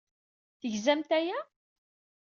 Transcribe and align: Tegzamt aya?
Tegzamt 0.59 1.09
aya? 1.17 1.39